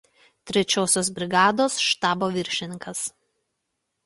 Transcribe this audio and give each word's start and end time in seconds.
Trečiosios 0.51 1.11
brigados 1.19 1.77
štabo 1.91 2.31
viršininkas. 2.39 3.05